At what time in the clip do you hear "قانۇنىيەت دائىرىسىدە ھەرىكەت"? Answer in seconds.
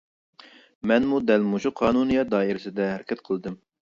1.81-3.25